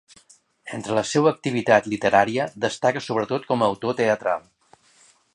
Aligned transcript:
Entre 0.77 0.95
la 0.99 1.03
seua 1.09 1.33
activitat 1.35 1.89
literària, 1.91 2.47
destaca 2.65 3.03
sobretot 3.09 3.45
com 3.51 3.61
a 3.61 3.69
autor 3.73 3.97
teatral. 4.03 4.49